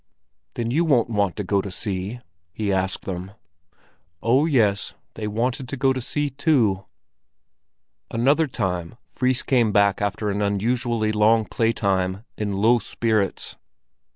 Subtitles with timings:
[0.55, 3.33] "Then you won't want to go to sea?" he asked them.
[4.23, 6.85] Oh, yes, they wanted to go to sea, too!
[8.09, 13.57] Another time Fris came back after an unusually long playtime in low spirits.